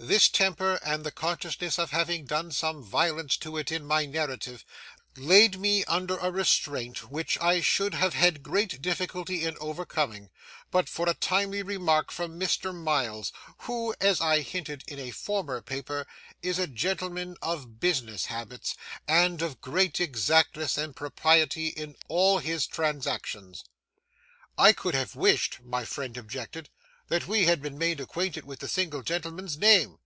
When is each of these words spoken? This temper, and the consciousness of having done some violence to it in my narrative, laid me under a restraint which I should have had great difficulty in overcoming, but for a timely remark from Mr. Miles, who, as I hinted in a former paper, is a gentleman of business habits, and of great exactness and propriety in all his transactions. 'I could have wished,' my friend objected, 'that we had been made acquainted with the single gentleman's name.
This 0.00 0.28
temper, 0.28 0.78
and 0.84 1.02
the 1.02 1.10
consciousness 1.10 1.76
of 1.76 1.90
having 1.90 2.24
done 2.24 2.52
some 2.52 2.84
violence 2.84 3.36
to 3.38 3.56
it 3.56 3.72
in 3.72 3.84
my 3.84 4.06
narrative, 4.06 4.64
laid 5.16 5.58
me 5.58 5.82
under 5.86 6.16
a 6.18 6.30
restraint 6.30 7.10
which 7.10 7.36
I 7.40 7.60
should 7.60 7.94
have 7.94 8.14
had 8.14 8.44
great 8.44 8.80
difficulty 8.80 9.44
in 9.44 9.56
overcoming, 9.60 10.30
but 10.70 10.88
for 10.88 11.08
a 11.08 11.14
timely 11.14 11.64
remark 11.64 12.12
from 12.12 12.38
Mr. 12.38 12.72
Miles, 12.72 13.32
who, 13.62 13.92
as 14.00 14.20
I 14.20 14.42
hinted 14.42 14.84
in 14.86 15.00
a 15.00 15.10
former 15.10 15.60
paper, 15.60 16.06
is 16.42 16.60
a 16.60 16.68
gentleman 16.68 17.34
of 17.42 17.80
business 17.80 18.26
habits, 18.26 18.76
and 19.08 19.42
of 19.42 19.60
great 19.60 19.98
exactness 19.98 20.78
and 20.78 20.94
propriety 20.94 21.68
in 21.70 21.96
all 22.06 22.38
his 22.38 22.68
transactions. 22.68 23.64
'I 24.58 24.74
could 24.74 24.94
have 24.94 25.16
wished,' 25.16 25.58
my 25.60 25.84
friend 25.84 26.16
objected, 26.16 26.70
'that 27.10 27.26
we 27.26 27.46
had 27.46 27.62
been 27.62 27.78
made 27.78 28.00
acquainted 28.00 28.44
with 28.44 28.58
the 28.58 28.68
single 28.68 29.00
gentleman's 29.02 29.56
name. 29.56 29.96